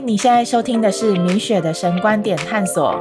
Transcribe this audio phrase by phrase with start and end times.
[0.00, 2.94] 你现在收听的是米雪的神观点探索。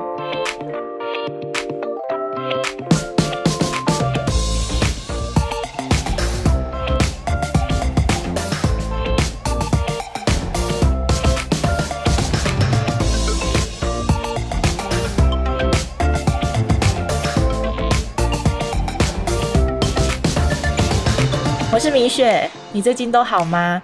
[21.74, 23.82] 我是米雪，你最近都好吗？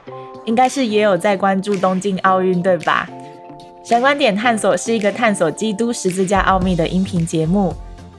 [0.47, 3.07] 应该是也有在关注东京奥运，对吧？
[3.83, 7.73] 神观点探索是一个探索基督十字架奥秘的音频节目，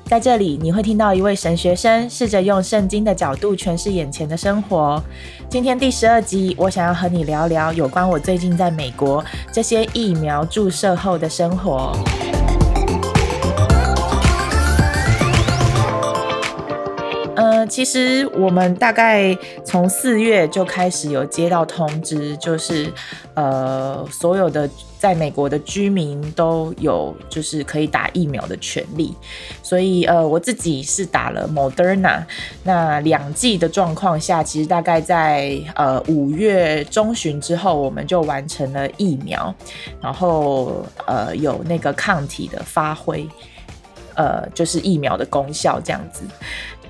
[0.04, 5.02] 在这里你会听到一位神学生试着用圣经的角度诠释眼前的生活。
[5.48, 11.92] 今天第十二集，我想要和你聊聊有关我最近在美国这些疫苗注射后的生活。
[17.58, 22.92] 呃，其实我们大概从四月就开始有接到通知，就是
[23.34, 29.12] 呃，所有的在美国的居民都有就是可以打疫苗的权利，
[29.60, 32.22] 所以呃，我自己是打了 Moderna，
[32.62, 39.52] 那两剂的状况下，其实大概在呃五月中旬之后，我们就完成了疫苗，
[40.00, 43.28] 然后呃有那个抗体的发挥。
[44.14, 46.24] 呃，就是疫苗的功效这样子。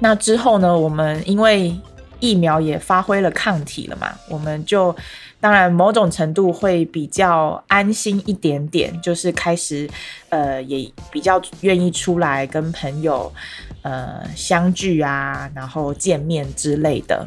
[0.01, 1.75] 那之后呢，我们因为
[2.21, 4.95] 疫苗也发挥了抗体了嘛，我们就
[5.41, 9.89] 当然某种程度会比较安心一点点，就是开始
[10.29, 13.33] 呃也比较愿意出来跟朋友
[13.83, 17.27] 呃相聚啊，然后见面之类的。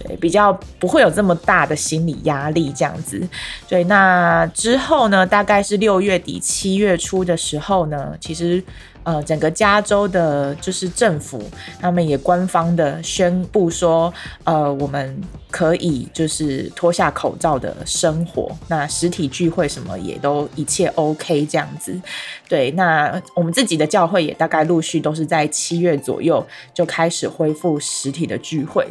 [0.00, 3.20] 对，比较不会有这么大的心理压力这样子。
[3.68, 8.62] 对，那之后呢，大概是六月底七月初的时候呢，其实
[9.08, 11.42] 呃，整个加州的就是政府
[11.80, 14.12] 他们也官方的宣布说，
[14.44, 15.18] 呃，我们
[15.50, 21.98] 可以就是脱下口罩的生活，那实体聚会什么也都一切 OK 这样子。
[22.46, 28.86] 对，那我们自己的教会也大概陆续都是在七月左右就开始恢复实体的聚会。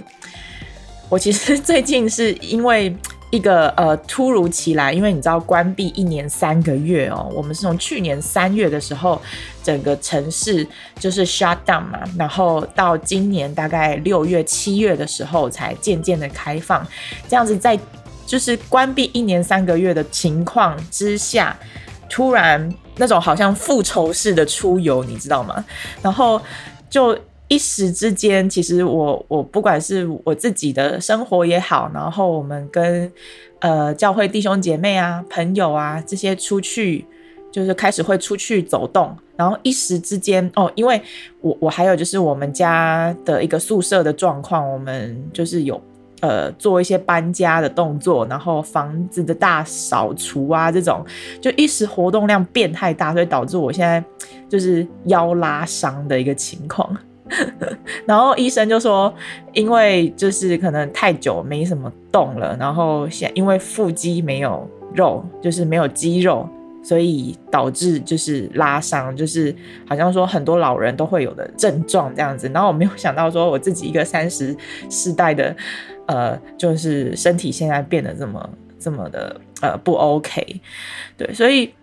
[1.09, 2.91] 我其实最近是因为
[3.29, 9.21] 一个呃突如其来，因为你知道关闭一年三个月哦，我们是从去年三月的时候
[9.61, 10.65] 整个城市
[10.97, 16.87] 就是 shut down 嘛，然后到今年大概六月七月的时候才渐渐的开放，
[17.27, 17.77] 这样子在
[18.25, 21.57] 就是关闭一年三个月的情况之下，
[22.09, 25.63] 突然那种好像复仇式的出游，你知道吗？
[26.01, 26.41] 然后
[26.89, 27.17] 就。
[27.49, 33.09] 一时之间，其实我我不管是我自己的生活也好，然后我们跟
[33.59, 37.05] 呃教会弟兄姐妹啊、朋友啊这些出去，
[37.49, 41.01] 就是开始会出去走动，然后一时之间哦，因为
[41.39, 45.81] 我我还有就是我们家的一个宿舍的状况，我们就是有
[46.19, 51.01] 呃做一些搬家的动作，然后房子的大扫除啊这种，
[51.39, 54.03] 就一时活动量变太大，所以导致我现在
[54.49, 56.93] 就是腰拉伤的一个情况。
[58.05, 59.13] 然后医生就说，
[59.53, 66.47] 因为就是可能太久没什么动了，然后现因为腹肌没有肉，就是没有肌肉，
[66.83, 69.53] 所以导致就是拉伤，就是
[69.87, 72.49] 好像说很多老人都会有的症状这样子。
[72.53, 74.55] 然后我没有想到说我自己一个三十
[74.89, 75.55] 世代的，
[76.05, 78.49] 呃，就是身体现在变得这么
[78.79, 80.61] 这么的呃不 OK，
[81.17, 81.73] 对，所以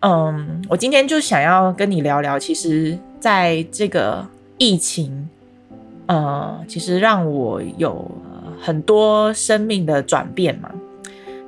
[0.00, 4.26] 嗯，我今天就想要跟你聊聊，其实在这个。
[4.58, 5.28] 疫情，
[6.06, 8.10] 呃，其实让我有
[8.58, 10.70] 很多生命的转变嘛。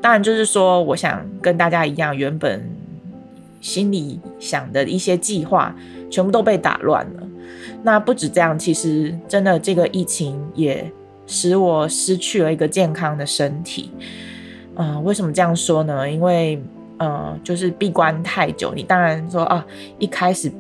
[0.03, 2.69] 当然，就是说，我想跟大家一样，原本
[3.63, 5.75] 心里想的一些计划，
[6.11, 7.27] 全部都被打乱了。
[7.83, 10.93] 那不止这样，其实真的这个疫情也
[11.27, 13.91] 使我失去了一个健康的身体。
[14.77, 16.09] 嗯，为什么这样说呢？
[16.09, 16.63] 因为，
[16.99, 18.75] 呃，就是闭关太久。
[18.75, 19.65] 你当然说啊，
[19.99, 20.53] 一开始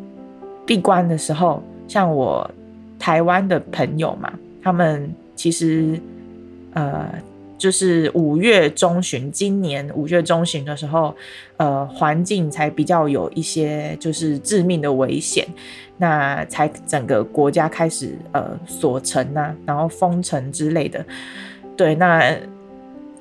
[0.64, 1.62] 闭关的时候。
[1.88, 2.48] 像我
[2.98, 4.32] 台湾的朋友嘛，
[4.62, 5.98] 他们其实
[6.74, 7.08] 呃，
[7.56, 11.14] 就是五月中旬，今年五月中旬的时候，
[11.56, 15.46] 呃，环境才比较有一些就是致命的危险，
[15.96, 21.04] 那才整个国家开始呃锁城呐，然后封城之类的。
[21.76, 22.36] 对，那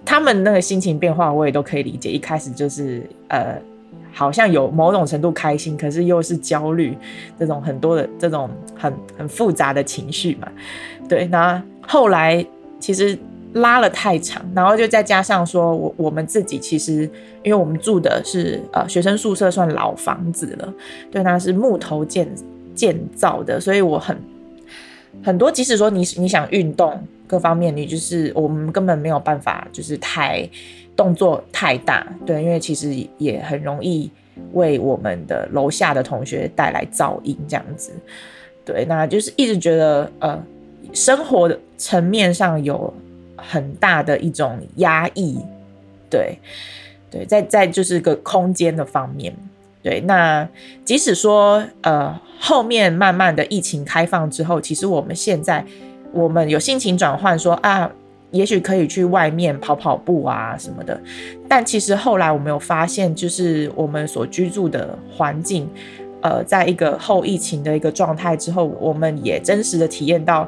[0.03, 3.57] 他们那个心情变化我也都可以理解，一开始就是呃。
[4.17, 6.97] 好像有某种程度开心，可是又是焦虑，
[7.37, 10.47] 这种很多的这种很很复杂的情绪嘛。
[11.07, 12.43] 对，那后来
[12.79, 13.15] 其实
[13.53, 17.03] 拉了太长，然后就再加上说，我我们自己其实，
[17.43, 20.73] 因为我们住的是呃学生宿舍，算老房子了，
[21.11, 22.27] 对，那是木头建
[22.73, 24.17] 建造的，所以我很
[25.23, 30.49] 很多，即使说你你想运动各方面，你就是我们根本没有办法，就是太。
[30.97, 34.11] 动作太大，对，因为其实也很容易
[34.53, 37.91] 为我们的楼下的同学带来噪音，这样子，
[38.65, 40.44] 对，那就是一直觉得呃，
[40.94, 42.91] 生活的层面上有
[43.35, 45.38] 很大的一种压抑，
[46.09, 46.39] 对，
[47.11, 49.31] 对，在在就是个空间的方面，
[49.83, 50.50] 对，那
[50.83, 55.63] 即使说呃后面慢慢的疫情开放之后，其实我们现在
[56.11, 57.91] 我们有心情转换，说啊。
[58.31, 61.00] 也许可以去外面跑跑步啊什么的，
[61.47, 65.69] 但其实后来我们有发现，就是我们所居住的环境，
[66.21, 70.47] 呃，在一个后疫情的一个状态之后，我们也真实的体验到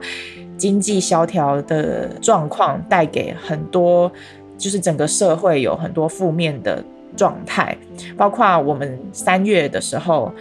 [0.57, 4.11] 经济萧条的状况带给很多，
[4.57, 6.83] 就是整个社会有很多负面的
[7.15, 7.77] 状态，
[8.17, 10.31] 包括我们三月的时候。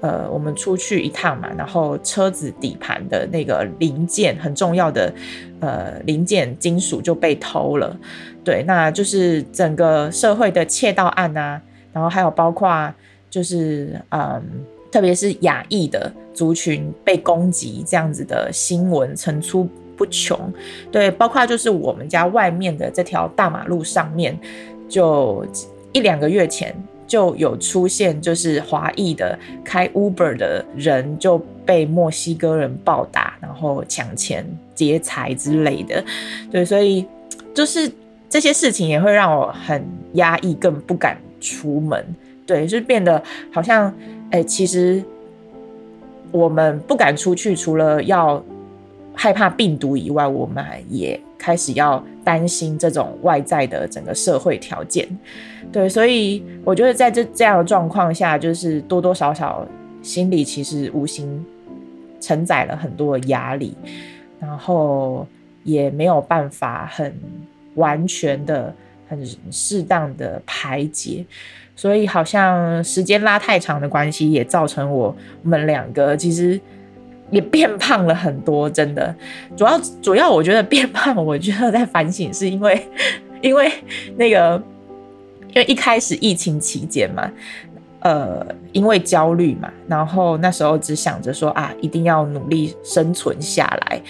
[0.00, 5.12] 呃，我们出去一趟嘛，然后车子底盘的那个零件很重要的
[5.60, 7.96] 呃零件金属就被偷了，
[8.44, 11.60] 对，那就是整个社会的窃盗案啊，
[11.92, 12.94] 然后还有包括
[13.28, 14.42] 就是嗯，
[14.92, 20.38] 特别是亚裔的族群被攻击这样子的新闻层出不穷，
[20.92, 24.38] 对，包括就是我们家外面的这条大马路上面，
[24.88, 25.44] 就
[25.92, 26.72] 一两个月前。
[27.08, 36.04] 就有出现，就是华裔的开 Uber 的人就被墨西哥人暴打，然后抢钱劫财之类的。
[36.50, 37.04] 对，所以
[37.54, 37.90] 就是
[38.28, 39.82] 这些事情也会让我很
[40.12, 42.04] 压抑，更不敢出门。
[42.46, 43.92] 对，就变得好像，
[44.30, 45.02] 哎，其实
[46.30, 48.42] 我们不敢出去，除了要
[49.14, 55.06] 害怕病毒以外，我们也开始要担心这种外在的整个社会条件。
[55.70, 59.66] 对，所以我觉得在这这样的状况下，就是多多少少
[60.02, 61.44] 心里其实无形
[62.20, 63.76] 承载了很多的压力，
[64.40, 65.26] 然后
[65.64, 67.14] 也没有办法很
[67.74, 68.74] 完全的、
[69.08, 71.22] 很适当的排解，
[71.76, 76.58] 所以好像时间拉太长的关系，也造成我们两个其实
[77.30, 78.70] 也变胖了很多。
[78.70, 79.14] 真的，
[79.54, 82.80] 主要主要我觉得变胖，我觉得在反省，是因为
[83.42, 83.70] 因为
[84.16, 84.60] 那个。
[85.48, 87.30] 因为一开始疫情期间嘛，
[88.00, 94.00] 呃，因为焦虑嘛，然后那时候只想着说啊，一定要努力生存下来，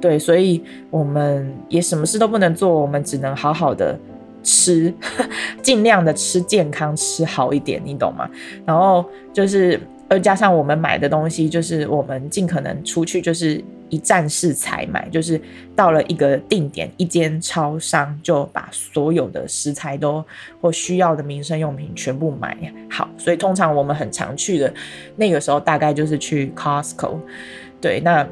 [0.00, 3.98] 对，所以我们也什么事都不能做，我们只能好好的
[4.42, 4.92] 吃，
[5.62, 8.28] 尽量的吃健康，吃好一点，你懂吗？
[8.66, 13.62] 然后就是，呃，加上我们买的东西，就是我们尽可能出去就是。
[13.90, 15.40] 一站式采买，就是
[15.74, 20.24] 到了一个定点，一间超商就把所有的食材都
[20.60, 22.56] 或需要的民生用品全部买
[22.90, 23.08] 好。
[23.16, 24.72] 所以通常我们很常去的
[25.16, 27.18] 那个时候，大概就是去 Costco。
[27.80, 28.26] 对，那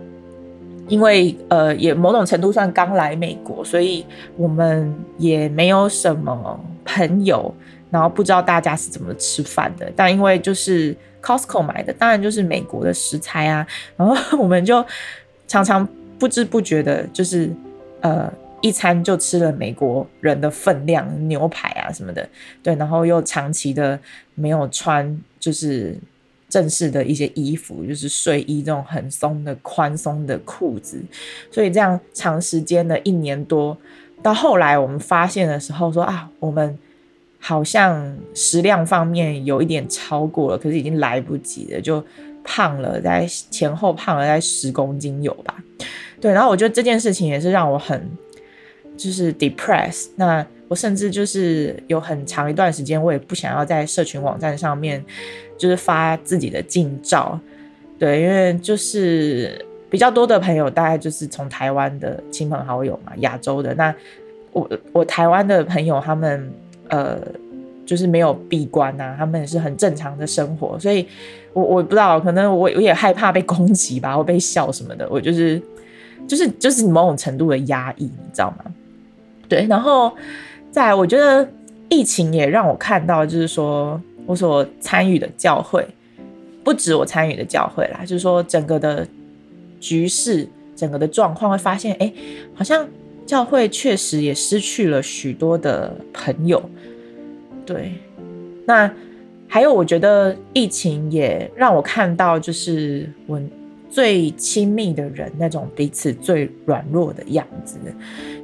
[0.89, 4.05] 因为呃也某种程度上刚来美国，所以
[4.37, 7.55] 我们也没有什么朋友，
[7.91, 9.91] 然后不知道大家是怎么吃饭的。
[9.97, 13.67] 但因为就是 Costco 买的，当然就是美国的食材啊，
[13.97, 14.85] 然后我们就。
[15.47, 15.87] 常常
[16.19, 17.51] 不知不觉的，就是
[18.01, 22.29] 呃一餐就吃了美国人的分量牛排啊什么的，
[22.63, 23.99] 对，然后又长期的
[24.35, 25.97] 没有穿就是
[26.49, 31.01] 正式的一些衣服，就是睡衣这种很松的宽松的裤子，
[31.51, 33.77] 所以这样长时间的一年多，
[34.23, 36.77] 到后来我们发现的时候说啊，我们
[37.39, 42.03] 好像食量方面有一点超过了，可是已经来不及了，就。
[42.47, 45.63] 胖了，在前后胖了在十公斤有吧？
[46.21, 48.09] 对，然后我觉得这件事情也是让我很
[48.97, 50.09] 就是 depressed。
[50.17, 55.05] 那我甚至就是有很长一段时间，我也不想要在社群网站上面
[55.59, 57.39] 就是发自己的近照。
[57.99, 63.75] 对，因为就是比较多的朋友，大概就是从台湾的亲朋好友嘛，亚洲的。
[63.75, 63.95] 那
[64.53, 66.51] 我我台湾的朋友他们
[66.89, 67.21] 呃。
[67.87, 71.07] 就是没有闭关呐，他们也是很正常的生活，所以
[71.57, 75.59] 我我不知道，可能我我也害怕被攻击吧，或被笑什么的，我就是
[76.29, 78.65] 就是就是某种程度的压抑，你知道吗？
[79.49, 80.15] 对，然后
[80.71, 81.49] 在我觉得
[81.89, 85.87] 疫情也让我看到，就是说我所参与的教会，
[86.63, 89.09] 不止我参与的教会啦，就是说整个的
[89.81, 90.47] 局势，
[90.77, 92.13] 整个的状况，会发现，哎，
[92.55, 92.87] 好像
[93.25, 96.63] 教会确实也失去了许多的朋友。
[97.65, 97.95] 对，
[98.67, 98.93] 那
[99.49, 103.41] 还有，我觉得疫情也让我看到，就是我
[103.89, 107.79] 最亲密的人那种彼此最软弱的样子。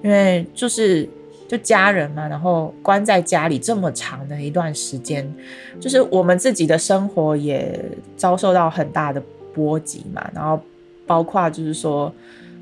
[0.02, 1.06] 因为就是
[1.48, 5.30] 就家人嘛，然后关在家里这么长的一段时间，
[5.78, 7.78] 就是我们自己的生活也
[8.16, 10.30] 遭受到很大的波及嘛。
[10.34, 10.58] 然后
[11.06, 12.10] 包括就是说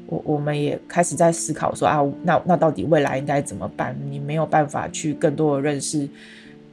[0.07, 3.97] 我我们也开始在思考说啊，那那到底未来应该怎么办？
[4.11, 6.09] 你没有办法去更多的认识。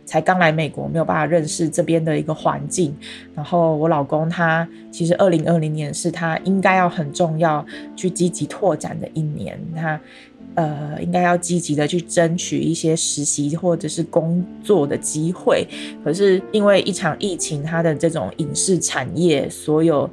[0.08, 2.96] 才刚来美国，没有办法认识这边的一个环境。
[3.36, 7.64] 然后我老公他其实二零二零年是他应该要很重要
[7.96, 10.00] 去积极拓展的一年，他
[10.56, 15.68] 呃应该要积极的去争取一些实习或者是工作的机会。
[16.04, 20.10] 可是因为一场疫情，他的这种影视产业、所有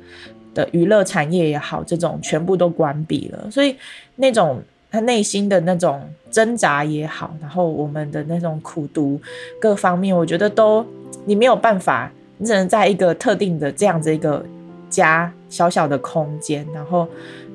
[0.52, 3.76] 的娱乐产业也好，这种全部都关闭了，所以
[4.16, 4.60] 那种。
[4.94, 9.20] 他内心的那种挣扎也好，然后我们的那种苦读
[9.60, 10.86] 各方面，我觉得都
[11.24, 12.08] 你没有办法，
[12.38, 14.46] 你只能在一个特定的这样子一个
[14.88, 17.08] 家小小的空间，然后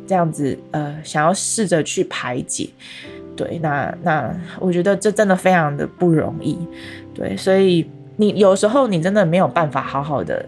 [0.05, 2.67] 这样子呃，想要试着去排解。
[3.37, 6.57] 对，那那我觉得这真的非常的不容易。
[7.13, 10.45] 对，所以你有时候你真的没有办法好好的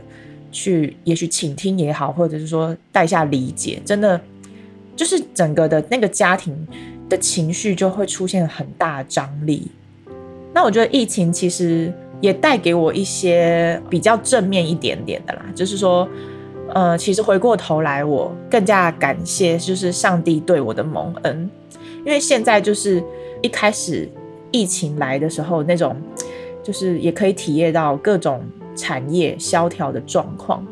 [0.51, 4.19] 去，也许倾听也好，或者是说带下理解，真的。
[4.95, 6.55] 就是整个的那个家庭
[7.09, 9.67] 的情绪就会出现很大张力。
[10.53, 16.07] 那我觉得疫情其实也带给我一些比较正面一点点的啦，就是说，
[16.73, 21.49] 呃，其实回过头来，我更加感谢就是上帝对我的蒙恩，
[22.05, 23.01] 因为现在就是
[23.41, 24.09] 一开始
[24.51, 25.95] 疫情来的时候，那种
[26.61, 28.43] 就是也可以体验到各种
[28.75, 30.65] 产业萧条的状况。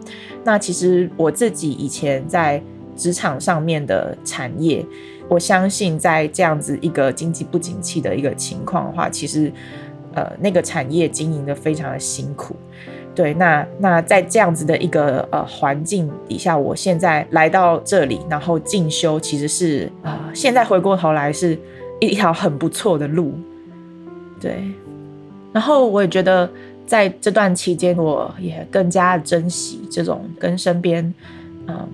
[0.44, 2.62] 那其实我自己以前在。
[3.00, 4.86] 职场上面的产业，
[5.29, 9.50] 我相信在这样子一个经济不景气的一个情况的话，其实
[10.13, 12.53] 呃那个产业经营的非常的辛苦。
[13.15, 21.58] 对，那那在这样子的一个呃环境底下，我现在来到这里，然后进修，其实是啊，现在回过头来是
[22.01, 23.34] 一条很不错的路。
[24.41, 24.62] 对，
[25.53, 26.50] 然后我也觉得
[26.86, 31.13] 在这段期间，我也更加珍惜这种跟身边
[31.68, 31.88] 嗯。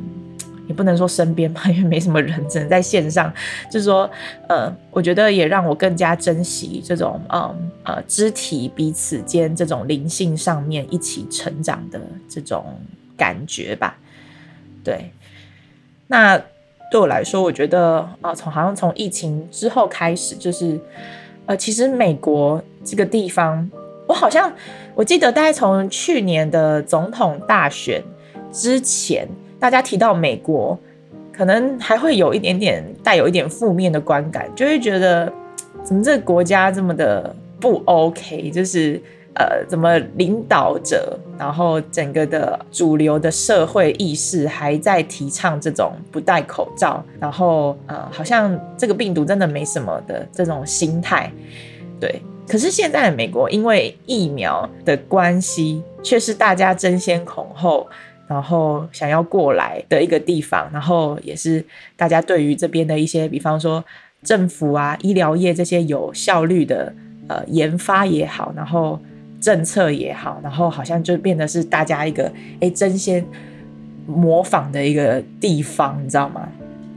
[0.67, 3.31] 也不能说身边吧， 因为没什么人，只能在线上。
[3.69, 4.09] 就是说，
[4.49, 12.65] 呃，我觉得也让我更加珍惜这种，嗯呃，肢体彼此间这种灵性上面一起成长的这种
[13.15, 13.97] 感觉吧。
[14.83, 15.11] 对，
[16.07, 16.37] 那
[16.91, 20.79] 对我来说，我觉得啊，从好像从疫情之后开始，就是
[21.45, 23.69] 呃，其实美国这个地方，
[24.07, 24.51] 我好像
[24.95, 28.03] 我记得大概从去年的总统大选
[28.51, 29.27] 之前。
[29.59, 30.77] 大家提到美国，
[31.31, 35.31] 可能还会有一点点带有一点负面的观感，就会觉得
[35.83, 39.01] 怎么这个国家这么的不 OK，就是
[39.35, 51.31] 呃，怎么领导者，然后整个的主流的社会意识还在提倡这种不戴口罩，然后呃，好像这个病毒真的没什么的这种心态，
[51.99, 52.21] 对。
[52.47, 57.87] 可是现在的美国因为疫苗的关系，却是大家争先恐后。
[58.27, 61.63] 然后想要过来的一个地方，然后也是
[61.95, 63.83] 大家对于这边的一些，比方说
[64.23, 66.91] 政府啊、医疗业这些有效率的
[67.27, 68.99] 呃研发也好，然后
[69.39, 73.23] 政策也好，然后好像就变得是大家一个哎争先
[74.07, 76.49] 模仿的一个地方，你知道吗？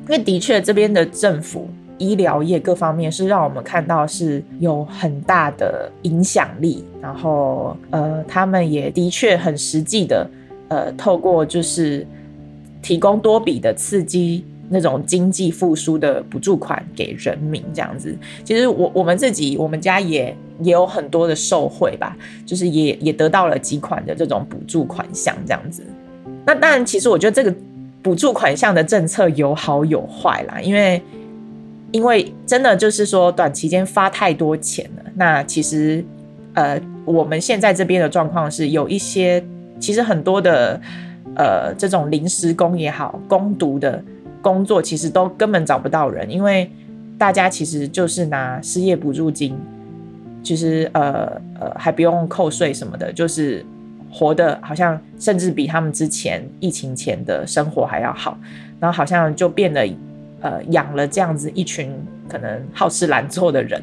[0.09, 1.69] 因为的确这边的政府、
[1.99, 10.27] 医疗业各方面是让我们看到是有很大的影响力，然后呃，他们也的确很实际的。
[10.69, 12.07] 呃，透过就是
[12.83, 25.83] 提供多笔的刺激那种经济复苏的补助款给人民，这样子，其实我我们自己我们家也也有很多的受惠吧，就是也也得到了几款的这种补助款项，这样子。
[26.45, 27.55] 那当然，其实我觉得这个
[28.03, 31.01] 补助款项的政策有好有坏啦，因为
[31.93, 36.05] 因为真的就是说短期间发太多钱了，那其实
[36.53, 39.43] 呃我们现在这边的状况是有一些。
[39.81, 40.81] 其实很多的，
[41.37, 44.03] 呃，这种临时工也好，攻读的
[44.43, 46.71] 工作，其实都根本找不到人，因为
[47.17, 49.57] 大家其实就是拿失业补助金，
[50.43, 53.65] 其实呃呃还不用扣税什么的，就是
[54.11, 58.37] 活的好像甚至比他们之前疫情前的生活还要好，
[58.81, 59.89] 然后好像就变得
[60.41, 61.93] 呃养了这样子一群
[62.29, 63.81] 可能好吃懒做的人。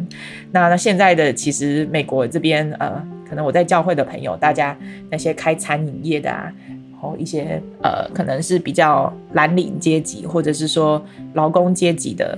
[0.51, 3.01] 那那现在的其实美国这边呃。
[3.27, 4.77] 可能我在教会的朋友，大家
[5.09, 6.51] 那些开餐饮业的啊，
[6.91, 11.03] 然后一些呃，可能是比较蓝领阶级，或者是说
[11.33, 12.37] 劳工阶级的，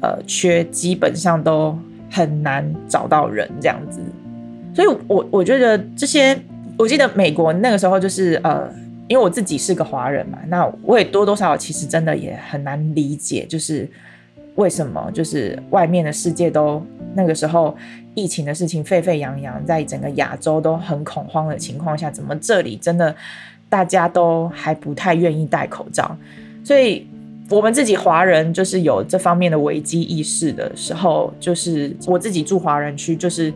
[0.00, 1.76] 呃，缺基本上都
[2.10, 4.00] 很难找到人这样子。
[4.74, 6.38] 所以，我我觉得这些，
[6.78, 8.66] 我记得美国那个时候就是呃，
[9.06, 13.86] 因为我自己是个华人嘛，那我也多多少少其实真的也很难理解，就是
[14.54, 17.76] 为什么就是外面的世界都那个时候。
[18.14, 23.16] 疫情的事情沸沸扬扬，在整个亚洲都很恐慌的情况下，怎么这里真的
[23.70, 26.14] 大家都还不太愿意戴口罩？
[26.62, 27.06] 所以
[27.48, 33.50] 我们自己华人就是有这方面的危机意识的时候，就是我自己住华人区，就是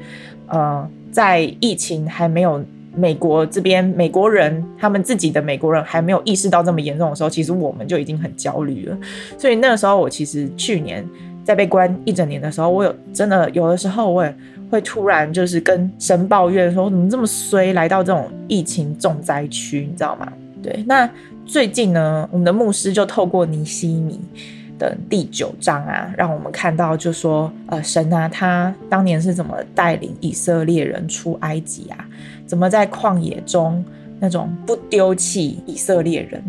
[0.46, 2.64] 呃，在疫情还没有
[2.96, 8.96] 美国这边美国人他们自己的美国人还没有意识到这么严重的时候，其实我们就已经很焦虑了。
[9.38, 11.06] 所以那个时候，我其实去年
[11.44, 14.34] 在被关一整年的时候，我有真的有的时候我也。
[14.68, 20.26] 会突然就是跟神抱怨说怎么这么衰，来到这种疫情重灾区，你知道吗？
[20.60, 21.08] 对，那
[21.44, 24.20] 最近呢，我们的牧师就透过尼西米
[24.76, 32.04] 的第九章啊，让我们看到，就说呃，神啊，他当年是怎么带领以色列人出埃及啊？
[32.46, 33.84] 怎么在旷野中
[34.20, 36.42] 那种不丢弃以色列人？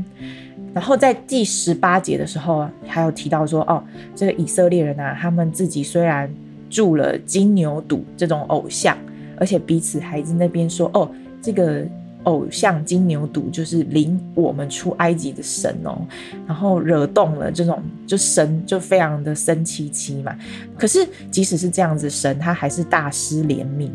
[0.74, 3.84] 然后在第十八节的时候，还有提到说，哦，
[4.16, 6.30] 这个以色列人啊，他们自己虽然。
[6.70, 8.98] 住了金牛犊这种偶像，
[9.38, 11.10] 而且彼此还在那边说：“哦，
[11.42, 11.82] 这个
[12.24, 15.98] 偶像金牛犊就是领我们出埃及的神哦。”
[16.46, 20.38] 然后惹动了这种，就神就非常的生气气嘛。
[20.78, 23.90] 可是即使是这样子，神他还是大施怜悯，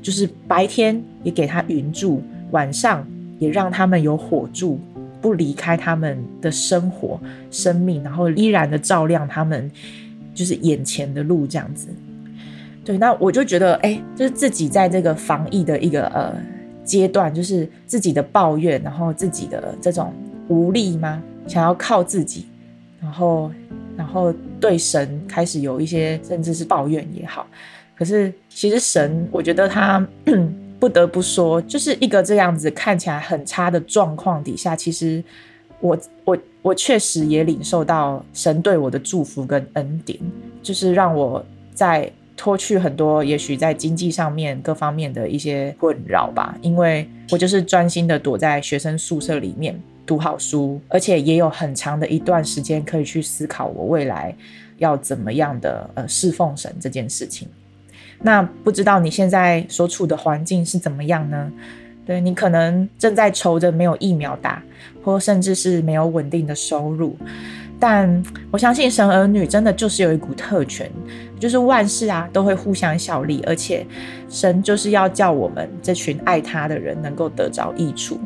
[0.00, 3.06] 就是白天也给他云柱，晚上
[3.38, 4.78] 也让他们有火柱，
[5.20, 9.70] 不离开他们的生活、生命，然后依然的照亮他们，
[10.34, 11.88] 就是眼前的路这样子。
[12.84, 16.34] 对，那我就觉得，哎，就是自己在这个防疫的一个呃
[16.84, 20.12] 阶段，就是自己的抱怨，然后自己的这种
[20.48, 21.22] 无力吗？
[21.46, 22.46] 想要靠自己，
[23.00, 23.50] 然后
[23.96, 27.46] 然后对神开始有一些甚至是抱怨也好。
[27.98, 30.06] 可是其实神，我觉得他
[30.78, 35.22] 不得不说，就是一个这样子看起来很差的状况底下，其实
[35.80, 40.18] 我我我确实也领受到神对我的祝福跟恩典，
[40.62, 42.10] 就是让我在。
[42.40, 49.76] 脱去很多，也许在经济上面各方面的一些困扰吧，因为我就是专心的躲在学生宿舍里面
[50.06, 54.32] 读好书，而且也有很长的一段时间可以去思考我未来
[54.76, 57.48] 要怎么样的呃侍奉神这件事情。
[58.22, 61.50] 那不知道你现在所处的环境是怎么样呢？
[62.04, 64.62] 对你可能正在愁着没有疫苗打，
[65.04, 67.14] 或甚至是没有稳定的收入。
[67.78, 70.90] 但我相信神儿女真的就是有一股特权，
[71.38, 73.86] 就是万事啊都会互相效力，而且
[74.28, 78.18] 神就是要叫我们这群爱他的人能够得着益处。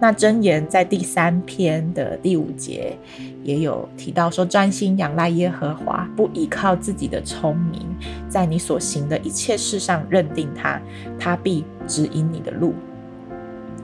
[0.00, 2.96] 那箴言在第三篇的第五节
[3.42, 7.82] 也有提到说，专心仰赖耶和华，不依靠自己的聪明，
[8.28, 10.80] 在你所行的一切事上认定他，
[11.18, 12.74] 他必指引你的路。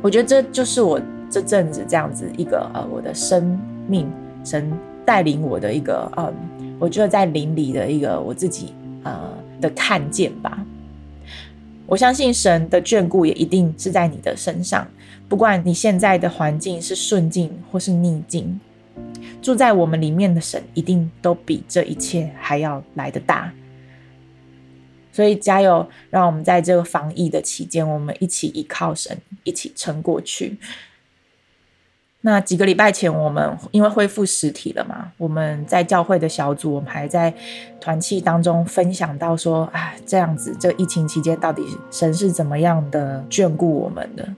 [0.03, 4.11] 我觉得这就是我这阵子这样子一个呃我的生命。
[4.45, 4.71] 神
[5.07, 6.31] 带领我的一个，嗯，
[6.79, 10.63] 我觉得在灵里的一个我自己，呃的看见吧。
[11.87, 14.87] 我相信神的眷顾也一定是在你的身上，
[15.31, 18.61] 不管你现在的环境是顺境或是逆境，
[19.41, 23.51] 住在我们里面的神一定都比这一切还要来得大。
[25.15, 30.59] 所以加油，让我们在这个防疫的期间，我们一起依靠神，一起撑过去。
[32.23, 37.33] 那几个礼拜前，我们因为恢复实体了嘛，我们在教会的小组，我们还在
[37.81, 44.29] 团契当中分享到说，啊，这样子，这个疫情期间到底神是怎么样的眷顾我们的？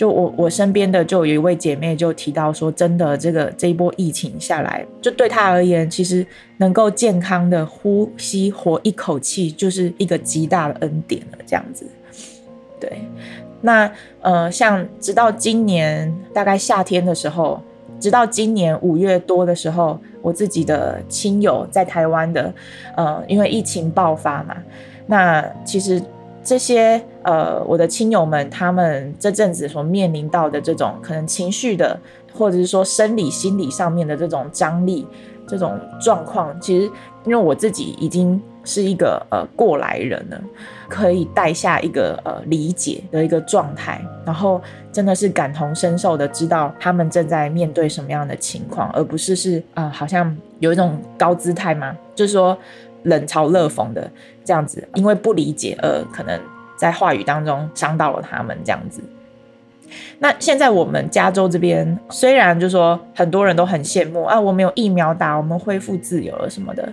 [0.00, 11.38] 就我我身边的就有一位姐妹就提到说，真的，这个这一波疫情下来，就对她而言，其实能够健康的呼吸、活一口气，就是一个极大的恩典了。
[11.46, 11.84] 这样子，
[12.80, 12.90] 对。
[13.60, 17.60] 那呃，像直到今年大概夏天的时候，
[18.00, 22.50] 直到今年五月多的时候，我自己的亲友在台湾的，
[22.96, 24.56] 呃，因为疫情爆发嘛，
[25.06, 26.02] 那其实
[26.42, 31.98] 这些呃我的亲友们，他们这阵子所面临到的这种可能情绪的，
[32.32, 35.06] 或者是说生理心理上面的这种张力，
[35.46, 36.90] 这种状况，其实
[37.24, 38.40] 因为我自己已经。
[38.62, 40.38] 是一个呃过来人了，
[40.86, 44.60] 可以带下一个呃理解的一个状态，然后
[44.92, 52.56] 真的是感同身受的知道他们正在面对什么样的情况，而不是是啊好像有一种高姿态嘛，就是说
[53.04, 54.10] 冷嘲热讽的
[54.44, 56.40] 这样子，因为不理解而可能
[56.76, 59.02] 在话语当中伤到了他们这样子。
[60.18, 66.92] 那现在我们加州这边虽然就说很多人都很羡慕啊，我们有疫苗打，我们恢复自由了什么的，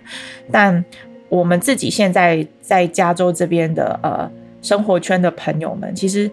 [0.52, 0.84] 但。
[1.30, 6.32] 我们自己现在在加州这边的呃生活圈的朋友们，其实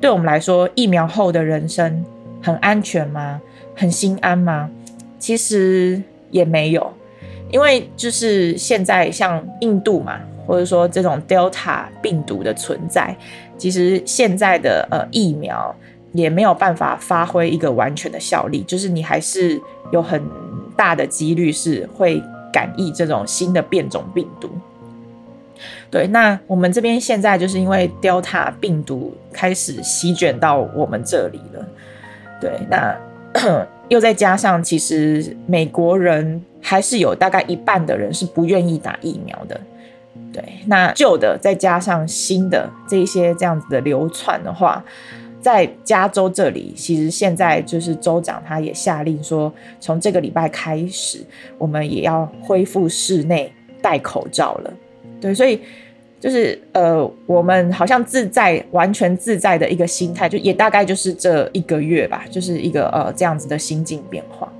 [0.00, 2.04] 对我们来说，疫苗后的人生
[2.40, 3.42] 很安全吗？
[3.74, 4.70] 很心安吗？
[5.18, 6.00] 其实
[6.30, 6.92] 也没有，
[7.50, 13.16] 因为就是现在像印度嘛，或者说这种 Delta 病毒的存在，
[13.56, 15.74] 其实现在的呃疫苗
[16.12, 20.22] 也没有办法发挥一个完全的效力，就是你还是有很。
[20.78, 24.48] 大的几率是会感染这种新的变种病毒。
[25.90, 31.68] 对，那我们这边现在就是因为 Delta 病毒开始席卷到我们这里了。
[32.40, 32.96] 对，那
[33.90, 39.60] 又再加上，其实美国人还是有大概一半的人是不愿意打疫苗的。
[40.32, 44.84] 对，那旧的再加上新的这一些这样子的流窜的话，
[45.40, 51.24] 在加州这里，其实现在就是州长他也下令说，从这个礼拜开始，
[51.56, 54.72] 我们也要恢复室内戴口罩了。
[55.20, 55.60] 对，所以
[56.20, 64.52] 就是呃，我们好像自在完全自在的一个心态，就也大概就是这一个月吧，就是一个呃这样子的心境变化。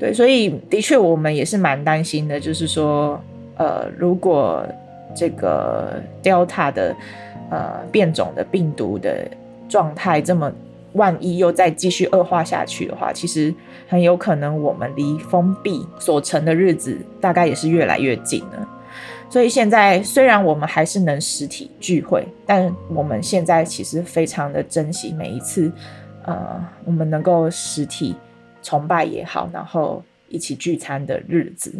[0.00, 3.20] 对，所以的确我们也是蛮担心的，就是说
[3.56, 4.66] 呃，如果
[5.14, 6.96] 这个 Delta 的
[7.50, 9.28] 呃变种的病毒的
[9.68, 10.50] 状态这么，
[10.94, 13.54] 万一又再继续恶化下去的话，其实
[13.88, 18.68] 很有可能我们离封闭所成的日子大概也是越来越近了。
[19.28, 25.70] 所以现在虽然我们还是能实体聚会，但我们现在其实非常的珍惜每一次，
[26.24, 28.16] 呃，我们能够实体
[28.62, 31.72] 崇拜也好，然后一起聚餐的日子。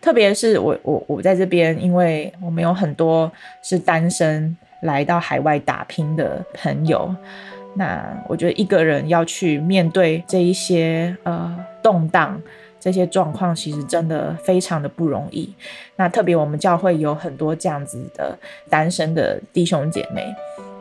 [0.00, 3.30] 特别是我我我在这边，因为我们有很多
[3.62, 7.14] 是单身来到海外打拼的朋友，
[7.74, 12.40] 那我觉得一个人要去面对这一些呃动荡。
[12.78, 15.52] 这些状况其实真的非常的不容易。
[15.96, 18.38] 那特别我们教会有很多这样子的
[18.70, 20.32] 单身的弟兄姐妹。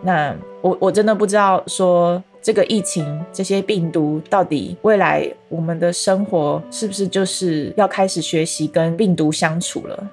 [0.03, 10.11] 那我我真的不知道说这个疫情这些病毒到底未来我们的生活是不是就是要开始学习跟病毒相处了？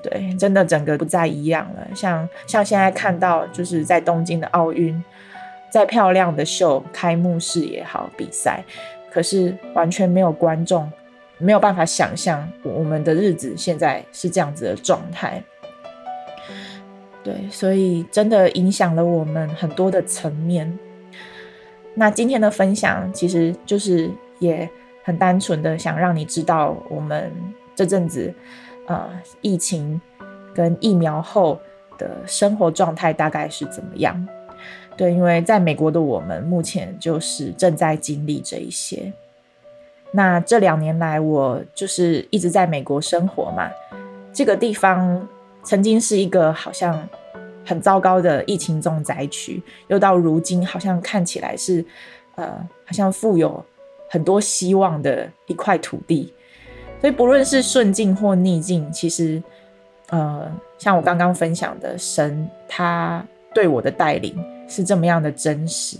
[0.00, 1.84] 对，真的整个不再一样了。
[1.92, 5.02] 像像现在看到就是在东京的奥运，
[5.68, 8.62] 再漂亮的秀开幕式也好比赛，
[9.12, 10.88] 可是完全没有观众。
[11.38, 15.42] 没有办法想象我们的日子现在是这样子的状态，
[17.24, 20.78] 对，所以真的影响了我们很多的层面。
[21.94, 24.68] 那今天的分享其实就是也
[25.04, 27.32] 很单纯的想让你知道我们
[27.74, 28.32] 这阵子
[28.86, 29.08] 呃
[29.40, 30.00] 疫情
[30.52, 31.58] 跟疫苗后
[31.96, 34.28] 的生活状态大概是怎么样。
[34.96, 39.12] 对，因为在美国的我们目前就是正在经历这一些。
[40.12, 43.68] 那这两年来，我就是一直在美国生活嘛。
[44.32, 45.28] 这个地方
[45.64, 47.08] 曾经是一个好像
[47.64, 51.84] 很糟糕的疫情重灾区，又到如今好像看起来是
[52.34, 52.50] 呃，
[52.84, 53.64] 好像富有
[54.08, 56.32] 很多希望的一块土地。
[57.00, 59.42] 所以不论是顺境或逆境，其实
[60.08, 63.24] 呃，像我刚刚分享的，神他
[63.54, 64.36] 对我的带领
[64.68, 65.98] 是这么样的真实。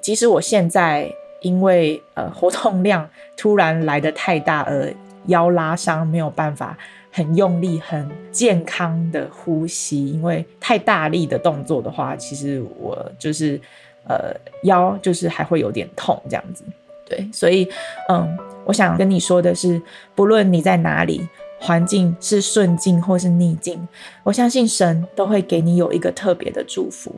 [0.00, 1.10] 即使我现在。
[1.40, 4.92] 因为呃活动量突然来的太大而
[5.26, 6.76] 腰拉伤，没有办法
[7.18, 10.12] 很用力、很健康的呼吸。
[10.12, 13.60] 因为太大力的动作的话，其实我就是
[14.06, 16.62] 呃腰就是还会有点痛这样子。
[17.04, 17.68] 对，所以
[18.08, 19.82] 嗯，我想跟你说的是，
[20.14, 21.26] 不论你在哪里，
[21.58, 23.88] 环境是顺境或是逆境，
[24.22, 27.12] 我相信神都会给你有一个特别的祝福。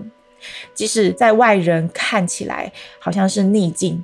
[0.73, 4.03] 即使在外人看起来好像是逆境，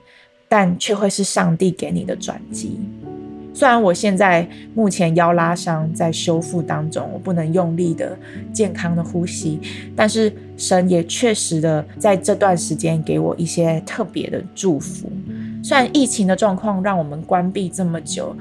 [0.48, 2.78] 但却会是上帝给你的转机。
[3.56, 8.14] 虽然我现在目前腰拉伤在修复当中，我不能用力的
[8.52, 9.58] 健康的呼吸，
[9.96, 15.10] 但是神也确实的在这段时间给我一些特别的祝福。
[15.62, 18.36] 虽然疫情的状况让我们关闭这么久。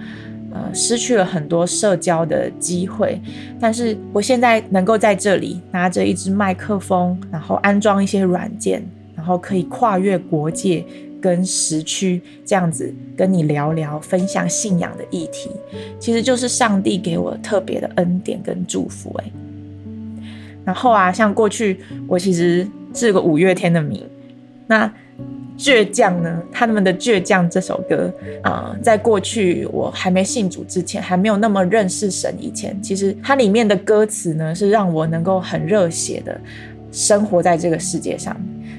[0.52, 3.20] 呃，失去了很多社交的机会，
[3.60, 8.82] 但是我现在能够在这里拿着一支麦克风，然后安装一些软件，
[9.18, 10.86] 然后可以跨越国界
[11.26, 15.50] 跟时区这样子跟你聊聊，分享信仰的议题，
[16.00, 19.32] 其实就是上帝给我特别的恩典跟祝福哎。
[20.64, 24.06] 然后啊，像过去我其实是个五月天的迷，
[24.68, 24.94] 那。
[25.58, 26.44] 倔强呢？
[26.52, 36.38] 他们的倔强这首歌啊，在过去我还没信主之前，还没有那么认识神以前，其实它里面的歌词呢，是让我能够很热血的
[36.92, 38.36] 生活在这个世界上。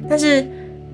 [0.06, 0.46] 但是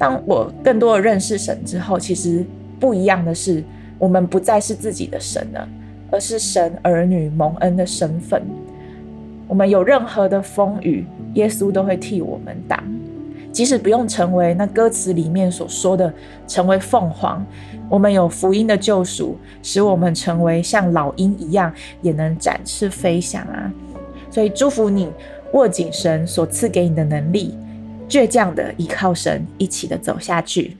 [0.03, 2.45] 当我更多的认识神之后，其实
[2.81, 3.63] 不一样的是，
[4.01, 5.69] 我们不再是自己的神了，
[6.11, 8.43] 而是神儿女蒙恩的身份。
[9.47, 12.83] 我们有任何的风雨，耶稣都会替我们挡。
[13.53, 16.13] 即使不用成为那歌词里面所说的
[16.49, 17.47] 成为凤凰，
[17.89, 23.73] 我们有福音的救赎，使我们成为像老鹰一样，也能展翅飞翔啊！
[24.29, 25.09] 所以祝福你，
[25.53, 27.57] 握紧神所赐给你的能力，
[28.13, 30.77] 倔强的依靠神，一起的走下去。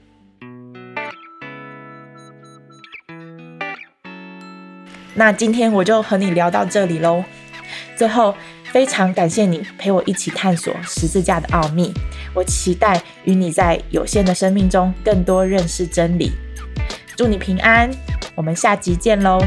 [5.15, 7.23] 那今天我就和你聊到这里喽。
[7.95, 11.91] 最后，非常感谢你陪我一起探索十字架的奥秘。
[12.35, 16.31] 我期待与你在有限的生命中更多认识真理。
[17.17, 17.89] 祝你平安，
[18.35, 19.39] 我们下集见喽。